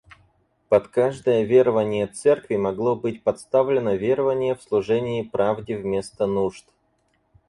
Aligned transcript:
Под 0.67 0.87
каждое 0.87 1.43
верование 1.43 2.07
церкви 2.07 2.55
могло 2.55 2.95
быть 2.95 3.21
подставлено 3.23 3.93
верование 3.93 4.55
в 4.55 4.63
служение 4.63 5.23
правде 5.23 5.77
вместо 5.77 6.25
нужд. 6.25 6.65